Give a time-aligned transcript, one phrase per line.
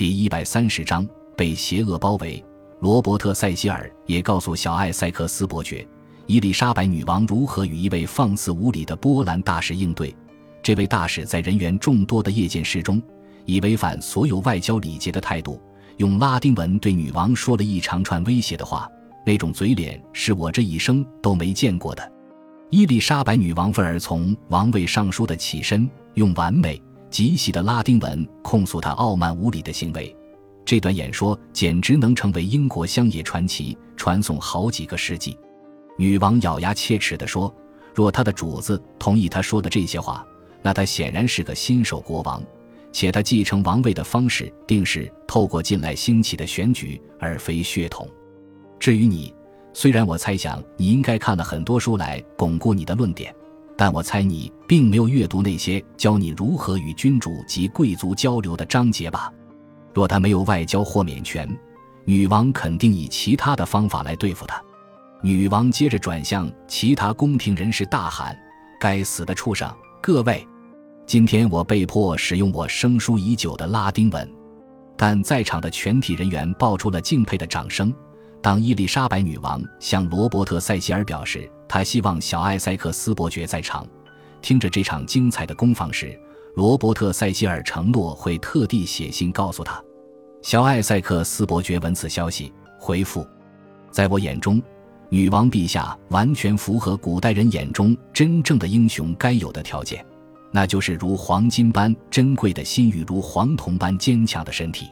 [0.00, 1.06] 第一百三十章
[1.36, 2.42] 被邪恶包围。
[2.80, 5.86] 罗伯特·塞西尔也告诉小艾塞克斯伯爵，
[6.24, 10.16] 伊丽莎白女王如何与一位放肆无礼的波兰大使应对。
[10.62, 13.02] 这位大使在人员众多的夜见室中，
[13.44, 15.60] 以违反所有外交礼节的态度，
[15.98, 18.88] 用拉丁文对女王说了一长串威胁的话。
[19.26, 22.12] 那种嘴脸是我这一生都没见过的。
[22.70, 26.80] 伊丽莎白女王为尔从王位上书的起身，用完美
[27.10, 30.16] 极细的拉丁文控诉她傲慢无礼的行为。
[30.64, 35.36] 这段演说简直能成为英国乡野传奇，传颂好几个世纪。
[35.98, 37.52] 女王咬牙切齿地说
[37.94, 40.24] ：“若她的主子同意她说的这些话，
[40.62, 42.42] 那他显然是个新手国王，
[42.92, 48.08] 且他继承王位的方式定是透过近来兴起的选举，而非血统。
[48.78, 49.34] 至于你，
[49.72, 53.34] 虽然我猜想你应该看了很多书来巩固你的论点，
[53.80, 59.32] 但我猜你并没有阅读那些教你如何与君主及贵族交流的章节吧。”
[59.94, 61.48] 若他没有外交豁免权，
[62.04, 64.62] 女王肯定以其他的方法来对付他。
[65.22, 68.38] 女王接着转向其他宫廷人士大喊
[68.78, 69.66] ：“该死的畜生！
[70.02, 70.46] 各位，
[71.06, 74.30] 今天我被迫使用我生疏已久的拉丁文。”
[74.94, 77.90] 但在场的全体人员爆出了敬佩的掌声。
[78.42, 83.86] 当伊丽莎白女王向罗伯特·塞西尔表示他希望小艾塞克斯伯爵在场，
[84.42, 86.18] 听着这场精彩的攻防时，
[86.56, 89.80] 罗伯特·塞西尔承诺会特地写信告诉他。
[90.42, 93.24] 小艾塞克斯伯爵闻此消息，回复
[93.92, 94.60] ：“在我眼中，
[95.10, 100.04] 女王陛下完全符合古代人眼中真正的英雄该有的条件，
[100.50, 104.88] 那就是如黄金般珍贵的心与如黄铜般坚强的身体。”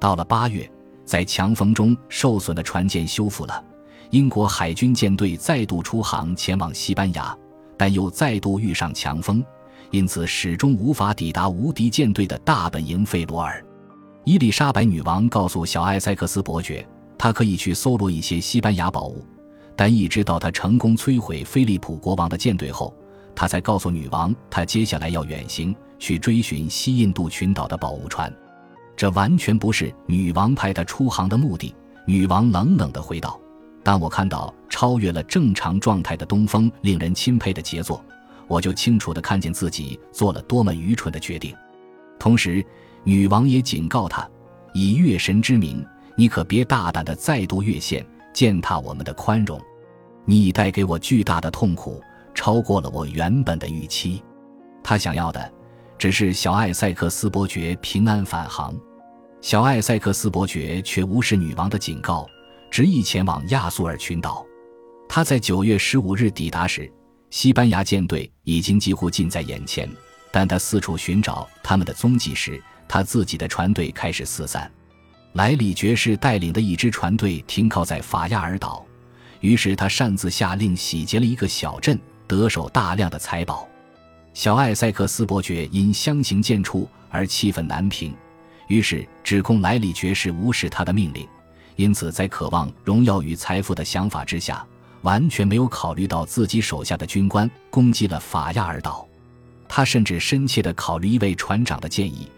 [0.00, 0.66] 到了八月，
[1.04, 3.62] 在强风中受损的船舰修复了，
[4.10, 7.36] 英国海军舰队再度出航前往西班牙，
[7.76, 9.44] 但又再度遇上强风。
[9.90, 13.64] 因此，始终无法抵达无敌舰队的大本营费罗尔。
[14.24, 19.24] 伊丽莎白女王告诉小艾塞克斯伯爵，他可以去搜罗一些西班牙宝物，
[19.76, 22.92] 但一直到他成功摧毁菲利普国王的舰队后，
[23.34, 28.32] 他才告诉女王，他接下来要远行去追寻西印度群岛的宝物船。
[28.96, 31.72] 这完全不是女王派他出航的目的。
[32.06, 33.38] 女王冷冷地回道
[33.86, 38.04] ：“当我看到超越了正常状态的东风令人钦佩的杰作。”
[38.48, 41.52] 我就清楚地看见自己做了多么愚蠢的决定，
[42.16, 42.64] 同时，
[43.02, 44.28] 女王也警告他：
[44.72, 45.84] 以月神之名，
[46.16, 49.60] 你可别大胆地再度越线，践踏我们的宽容。
[50.24, 52.00] 你已带给我巨大的痛苦，
[52.34, 54.22] 超过了我原本的预期。
[54.80, 55.52] 他想要的，
[55.98, 58.72] 只是小艾塞克斯伯爵平安返航。
[59.40, 62.28] 小艾塞克斯伯爵却无视女王的警告，
[62.76, 64.44] 执意前往亚速尔群岛。
[65.08, 66.92] 他在九月十五日抵达时。
[67.30, 69.90] 西班牙舰队已经几乎近在眼前，
[70.30, 74.70] 但他四处寻找他们的踪迹时，他自己的船队开始四散。
[75.32, 78.84] 莱里爵士带领的一支船队停靠在法亚尔岛，
[79.40, 83.66] 于是他擅自下令洗劫了一个小镇，得手大量的财宝。
[84.34, 88.14] 小艾塞克斯伯爵因相形见绌而气愤难平，
[88.68, 91.26] 于是指控莱里爵士无视他的命令。
[91.76, 94.66] 因此，在渴望荣耀与财富的想法之下。
[95.02, 99.06] 完全没有考虑到自己手下的军官攻击了法亚尔岛，
[99.68, 102.28] 他甚至深切地考虑一位船长的建议，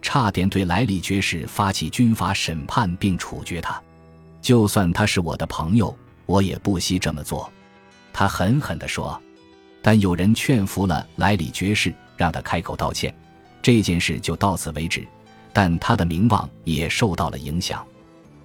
[0.00, 3.82] 差点对莱里爵士发起军法审判并处决他。
[4.40, 7.50] 就算他是我的朋友，我也不惜这么做。
[8.12, 9.20] 他狠狠地说。
[9.84, 13.12] 但有人劝服了莱里爵士，让他开口道歉，
[13.60, 15.04] 这件事就到此为止。
[15.52, 17.84] 但他的名望也受到了影响。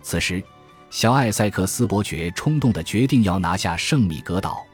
[0.07, 0.41] 此时。
[0.90, 4.66] 小艾塞克斯伯爵冲动地决定要拿下圣米格岛，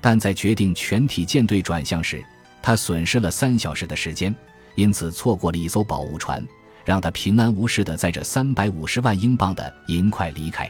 [0.00, 2.24] 但在决定全体舰队转向时，
[2.62, 4.34] 他损失了三小时的时间，
[4.74, 6.42] 因此错过了一艘宝物船，
[6.82, 10.68] 让他平安无事地载着三百五十万英镑的银块离开。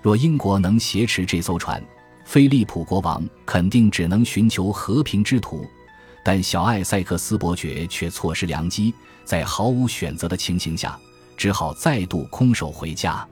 [0.00, 1.82] 若英国能挟持这艘船，
[2.24, 5.66] 菲利普国王肯定只能寻求和平之途，
[6.24, 8.94] 但小艾塞克斯伯爵却错失良机，
[9.24, 10.96] 在毫无选择的情形下，
[11.36, 13.26] 只好再度空手回家。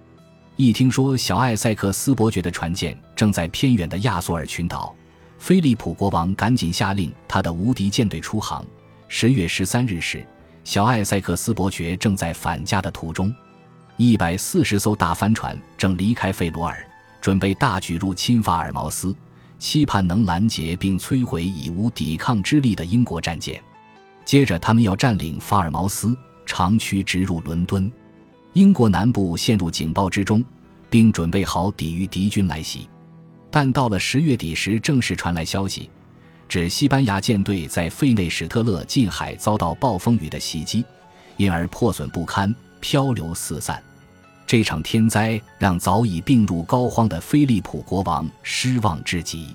[0.60, 4.92] 一听说小艾塞克斯伯爵的船舰正在偏远的亚索尔群岛，
[5.38, 8.66] 菲利普国王赶紧下令他的无敌舰队出航。
[9.06, 10.26] 十月十三日时，
[10.64, 13.32] 小艾塞克斯伯爵正在返家的途中，
[13.98, 16.84] 一百四十艘大帆船正离开费罗尔，
[17.20, 19.14] 准备大举入侵法尔茅斯，
[19.60, 23.62] 期盼能拦截并摧毁已无抵抗之力的英国战舰。
[24.24, 27.88] 接着，他们要占领法尔茅斯，长驱直入伦敦。
[28.54, 30.44] 英国南部陷入警报之中，
[30.90, 32.88] 并准备好抵御敌军来袭。
[33.50, 35.88] 但到了十月底时，正式传来消息，
[36.48, 40.84] 指西班牙舰队在费内史特勒近海遭到暴风雨的袭击，
[41.36, 43.82] 因而破损不堪，漂流四散。
[44.46, 49.54] 这场天灾让早已病入膏肓的菲利普国王失望至极，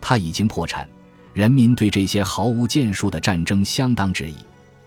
[0.00, 0.88] 他已经破产，
[1.34, 4.36] 人民对这些毫无建树的战争相当质疑。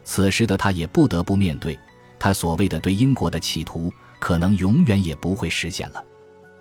[0.03, 1.77] 此时的他也不得不面对，
[2.25, 6.03] 他所谓的对英国的企图可能永远也不会实现了。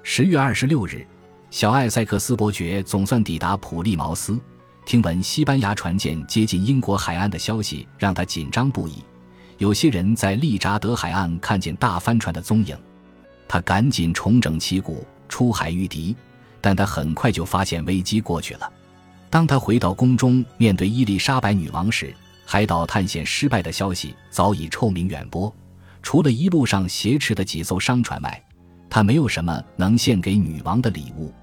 [0.03, 1.07] 十月二十六日，
[1.51, 4.39] 小艾塞克斯伯爵总算抵达普利茅斯。
[4.85, 9.03] 听闻西班牙船舰接近英国海岸的消息，让他紧张不已。
[9.57, 12.77] 有些人在利扎德海岸看见大帆船的踪影，
[13.49, 16.15] 他赶紧重整旗鼓出海御敌。
[16.61, 18.71] 但他很快就发现危机过去了。
[19.31, 22.15] 当他回到宫中面对伊丽莎白女王时，
[22.55, 25.53] 海岛探险失败的消息早已臭名远播。
[26.05, 28.45] 除了一路上挟持的几艘商船外，
[28.89, 31.35] 他没有什么能献给女王的礼物。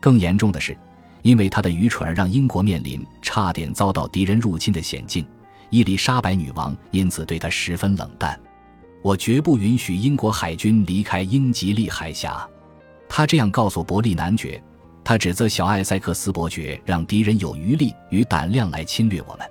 [0.00, 0.78] 更严重的是。
[1.22, 5.26] 因为他的愚蠢而让英国面临差点遭到敌人入侵的险境，
[5.70, 8.38] 伊丽莎白女王因此对他十分冷淡。
[9.02, 12.48] 我绝不允许英国海军离开英吉利海峡，
[13.08, 14.62] 他这样告诉伯利男爵。
[15.02, 19.48] 他指责小艾塞克斯伯爵让敌人有余力与胆量来侵略我们。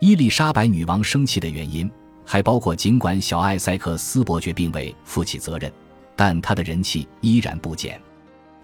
[0.00, 1.90] 伊丽莎白女王生气的原因
[2.24, 5.72] 还包括，尽管小艾塞克斯伯爵并未负起责任，
[6.16, 8.00] 但他的人气依然不减。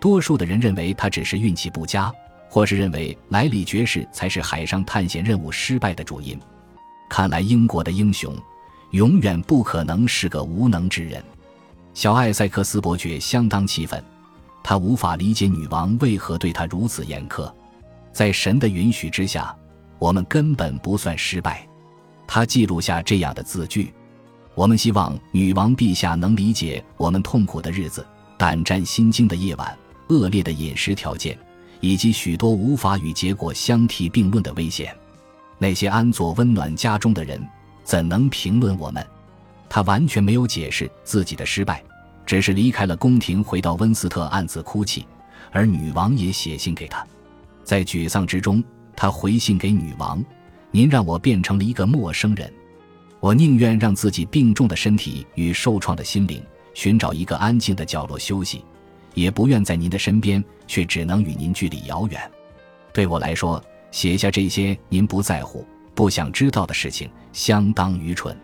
[0.01, 2.13] 多数的人认为他只是运气不佳。
[2.49, 6.41] 或是认为莱里爵士才是海上探险任务失败的主因。
[7.11, 8.35] 看来英国的英雄
[8.93, 11.23] 永远不可能是个无能之人。
[11.93, 14.03] 小艾塞克斯伯爵相当气愤，
[14.63, 17.53] 他无法理解女王为何对他如此严苛。
[18.13, 19.55] 在神的允许之下，
[19.99, 21.67] 我们根本不算失败。
[22.27, 23.93] 他记录下这样的字句
[24.55, 28.07] ：“我们希望女王陛下能理解我们痛苦的日子、
[28.37, 29.77] 胆战心惊的夜晚、
[30.09, 31.39] 恶劣的饮食条件。”
[31.83, 34.97] 以及许多无法与结果相提并论的危险，
[35.59, 37.41] 那些安坐温暖家中的人
[37.85, 39.07] 怎能评论我们？
[39.69, 41.85] 他完全没有解释自己的失败，
[42.25, 45.07] 只是离开了宫廷，回到温斯特暗自哭泣。
[45.53, 47.07] 而女王也写信给他，
[47.63, 48.65] 在沮丧之中，
[48.97, 50.25] 他回信给女王
[50.73, 52.53] ：“您让我变成了一个陌生人，
[53.21, 56.43] 我宁愿让自己病重的身体与受创的心灵
[56.75, 58.65] 寻找一个安静的角落休息。”
[59.15, 62.21] 也不愿在您的身边，却只能与您距离遥远。
[62.93, 68.37] 对我来说，写下这些您不在乎、不想知道的事情，相当愚蠢。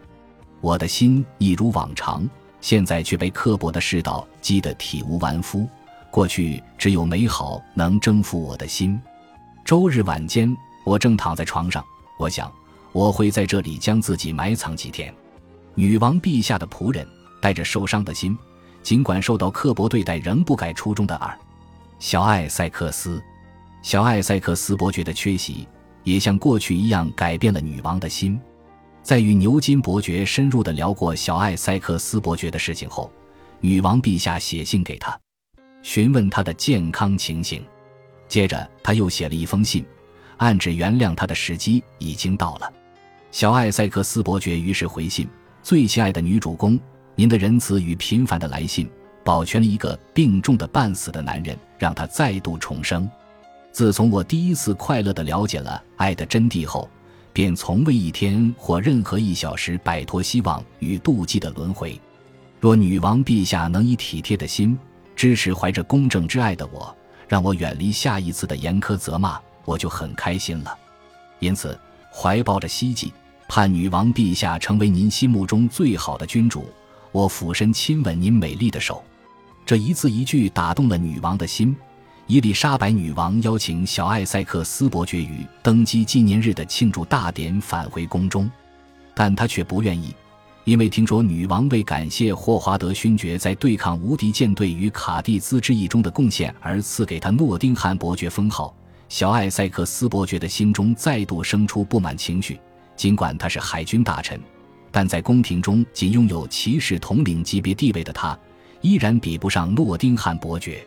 [0.62, 2.26] 我的心一如往常，
[2.62, 5.68] 现在却被刻薄的世道击得体无完肤。
[6.10, 8.98] 过去只有美好能征服我的心。
[9.64, 10.54] 周日晚间，
[10.84, 11.84] 我正躺在床上，
[12.18, 12.50] 我想
[12.92, 15.14] 我会在这里将自己埋藏几天。
[15.74, 17.06] 女王陛下的仆人
[17.40, 18.36] 带着受伤的心。
[18.82, 21.38] 尽管受到刻薄对待，仍不改初衷的二。
[22.00, 23.22] 小艾塞克斯，
[23.80, 25.68] 小艾塞克斯伯爵的缺席，
[26.02, 28.38] 也像过去一样改变了女王的心。
[29.00, 33.08] 在与牛津伯爵深入的聊过小艾塞克斯伯爵的事情后，
[33.60, 35.16] 女王陛下写信给他，
[35.84, 37.64] 询问他的健康情形。
[38.32, 39.84] 接着，他又写了一封信，
[40.38, 42.72] 暗指原谅他的时机已经到了。
[43.30, 45.28] 小艾塞克斯伯爵于是回信
[45.62, 46.80] ：“最亲爱的女主公。”
[47.14, 48.88] 您的仁慈与频繁的来信，
[49.22, 53.06] 保全了一个病重的半死的男人，让他再度重生。
[53.70, 56.88] 自从我第一次快乐地了解了爱的真谛后，
[57.34, 62.00] 便从未一天或任何一小时摆脱希望与妒忌的轮回。
[62.60, 64.78] 若女王陛下能以体贴的心
[65.14, 66.96] 支持怀着公正之爱的我，
[67.32, 70.78] 让我远离下一次的严苛责骂，我就很开心了。
[71.38, 71.80] 因此，
[72.12, 73.10] 怀抱着希冀，
[73.48, 76.70] 盼女王陛下成为您心目中最好的君主。
[77.10, 79.02] 我俯身亲吻您美丽的手，
[79.64, 81.74] 这一字一句打动了女王的心。
[82.26, 88.50] 伊丽莎白女王邀请小艾塞克斯伯爵于登基纪念日的庆祝大典返回宫中，
[89.14, 90.14] 但他却不愿意，
[90.64, 98.72] 因为听说女王为感谢霍华德勋爵在对抗无敌舰队与卡蒂兹之役中的贡献而赐给他诺丁汉伯爵封号。
[99.08, 102.58] 小艾塞克斯伯爵的心中再度生出不满情绪，
[102.96, 104.40] 尽管他是海军大臣。
[104.90, 108.38] 但在宫廷中仅拥有骑士统领级别地位的他，
[108.82, 110.86] 依然比不上诺丁汉伯爵。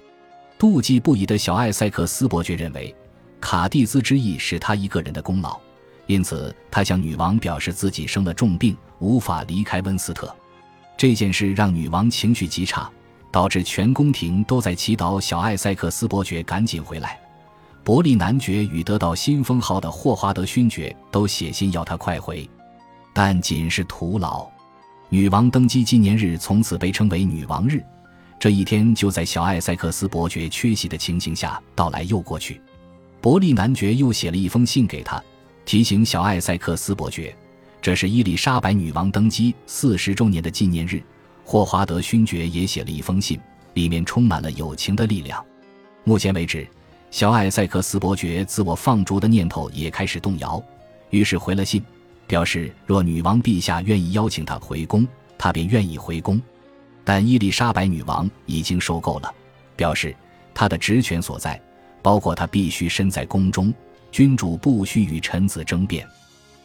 [0.57, 2.95] 妒忌不已的小艾塞克斯伯爵认为，
[3.41, 5.59] 卡蒂兹之役是他一个人的功劳，
[6.07, 10.33] 因此他向女王表示自己生了重病，无法离开温斯特。
[10.97, 12.89] 这件事让女王情绪极差，
[13.31, 17.19] 导致全宫廷都在祈祷小艾塞克斯伯爵赶紧回来。
[17.83, 22.49] 伯利男爵与得到新封号的霍华德勋爵都写信要他快回。
[23.13, 24.47] 但仅是徒劳。
[25.09, 27.83] 女王登基纪念日从此被称为女王日。
[28.39, 32.61] 这一天就在小艾塞克斯伯爵缺席的情形下到来又过去。
[33.21, 35.23] 伯利男爵又写了一封信给他，
[35.65, 37.35] 提醒小艾塞克斯伯爵，
[37.81, 41.01] 这是伊丽莎白女王登基四十周年的纪念日。
[41.43, 43.39] 霍华德勋爵也写了一封信，
[43.73, 45.43] 里面充满了友情的力量。
[46.03, 46.67] 目前为止，
[47.09, 50.63] 小艾塞克斯伯爵自我放逐的念头也开始动摇，
[51.09, 51.83] 于是回了信，
[52.27, 55.07] 表示若女王陛下愿意邀请他回宫，
[55.37, 56.41] 他便愿意回宫。
[57.03, 59.33] 但伊丽莎白女王已经受够了，
[59.75, 60.15] 表示
[60.53, 61.61] 她的职权所在，
[62.01, 63.71] 包括她必须身在宫中，
[64.15, 66.07] 君主不需与臣子争辩。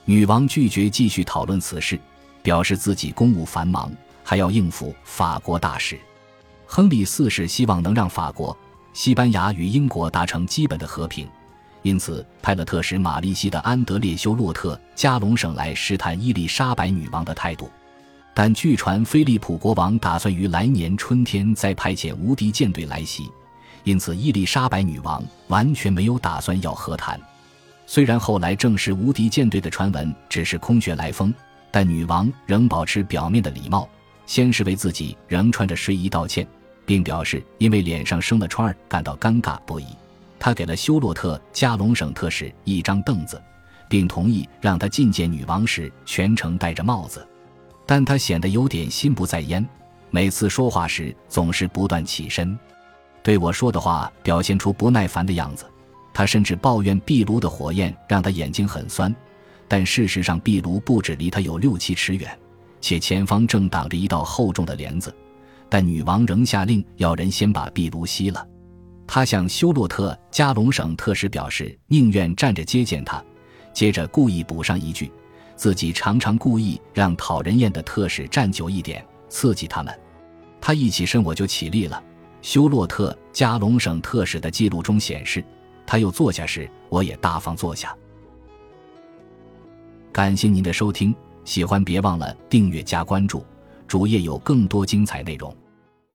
[0.05, 1.99] 女王拒绝继续讨论此事，
[2.45, 3.91] 表示自己公务繁忙，
[4.23, 5.99] 还要应付法国大事。
[6.65, 8.57] 亨利四世希望能让法国、
[8.93, 11.27] 西班牙与英国达成基本的和平，
[11.83, 17.69] 因此派了特使玛丽西的安德烈修洛特加隆省来试探伊丽莎白女王的态度。
[18.33, 23.29] 但据传，菲利普国王打算于来年春天再派遣无敌舰队来袭，
[23.83, 27.21] 因此伊丽莎白女王完全没有打算要和谈。
[27.93, 31.35] 虽然后来证实无敌舰队的传闻只是空穴来风，
[31.73, 33.89] 但女王仍保持表面的礼貌，
[34.27, 36.47] 先是为自己仍穿着睡衣道歉，
[36.87, 39.87] 并表示因为脸上生了疮儿感到尴尬不已。
[40.39, 43.43] 他给了修洛特加隆省特使一张凳子，
[43.89, 47.27] 并同意让他觐见女王时全程戴着帽子。
[47.87, 49.69] 但他显得有点心不在焉，
[50.11, 52.57] 每次说话时总是不断起身，
[53.21, 55.67] 对我说的话表现出不耐烦的样子。
[56.21, 59.15] 他甚至抱怨壁炉的火焰让他眼睛很酸，
[59.67, 62.39] 但事实上壁炉不止离他有六七尺远，
[62.79, 65.17] 且前方正挡着一道厚重的帘子。
[65.71, 68.47] 但女王仍下令要人先把壁炉熄了。
[69.07, 73.25] 他向休洛特加隆省特使表示宁愿站着接见他，
[73.73, 75.11] 接着故意补上一句。
[75.57, 80.01] 自己常常故意让讨人厌的特使站久一点，刺激他们。
[80.61, 82.03] 他一起身，我就起立了。
[82.43, 85.43] 休洛特加隆省特使的记录中显示，
[85.91, 87.93] 他又坐下时，我也大方坐下。
[90.13, 91.13] 感谢您的收听，
[91.45, 93.45] 喜欢别忘了订阅加关注，
[93.89, 95.53] 主页有更多精彩内容。